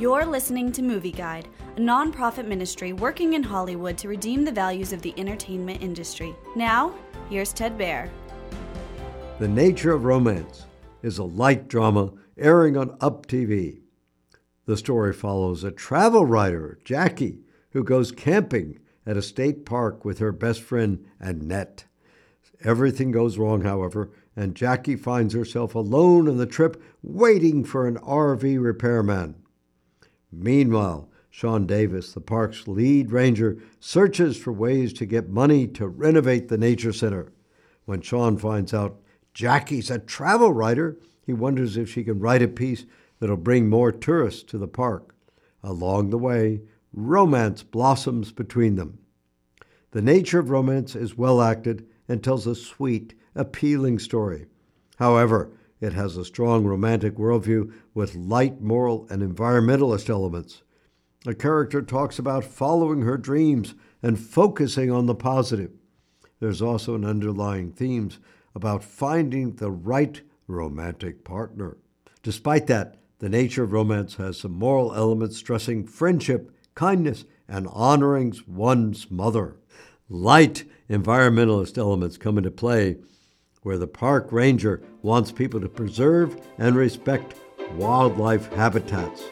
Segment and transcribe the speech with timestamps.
[0.00, 4.94] You're listening to Movie Guide, a nonprofit ministry working in Hollywood to redeem the values
[4.94, 6.34] of the entertainment industry.
[6.56, 6.94] Now,
[7.28, 8.08] here's Ted Baehr.
[9.40, 10.64] The Nature of Romance
[11.02, 13.80] is a light drama airing on Up TV.
[14.64, 17.40] The story follows a travel writer, Jackie,
[17.72, 21.84] who goes camping at a state park with her best friend, Annette.
[22.64, 27.98] Everything goes wrong, however, and Jackie finds herself alone on the trip waiting for an
[27.98, 29.34] RV repairman.
[30.32, 36.48] Meanwhile, Sean Davis, the park's lead ranger, searches for ways to get money to renovate
[36.48, 37.32] the nature center.
[37.84, 39.00] When Sean finds out
[39.32, 42.84] Jackie's a travel writer, he wonders if she can write a piece
[43.20, 45.14] that'll bring more tourists to the park.
[45.62, 48.98] Along the way, romance blossoms between them.
[49.92, 54.46] The nature of romance is well acted and tells a sweet, appealing story.
[54.98, 60.62] However, it has a strong romantic worldview with light moral and environmentalist elements.
[61.26, 65.70] A character talks about following her dreams and focusing on the positive.
[66.38, 68.18] There's also an underlying themes
[68.54, 71.76] about finding the right romantic partner.
[72.22, 78.34] Despite that, the nature of romance has some moral elements stressing friendship, kindness, and honoring
[78.46, 79.56] one's mother.
[80.08, 82.96] Light environmentalist elements come into play
[83.62, 87.34] where the park ranger wants people to preserve and respect
[87.76, 89.22] wildlife habitats.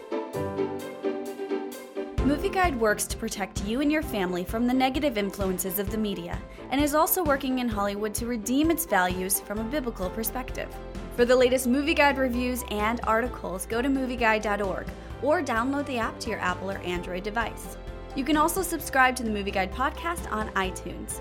[2.24, 5.96] Movie Guide works to protect you and your family from the negative influences of the
[5.96, 6.38] media
[6.70, 10.68] and is also working in Hollywood to redeem its values from a biblical perspective.
[11.16, 14.86] For the latest Movie Guide reviews and articles, go to movieguide.org
[15.22, 17.78] or download the app to your Apple or Android device.
[18.14, 21.20] You can also subscribe to the Movie Guide podcast on iTunes.